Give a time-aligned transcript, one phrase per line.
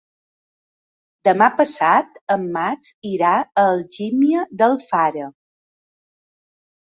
[1.27, 5.27] Demà passat en Max irà a Algímia d'Alfara.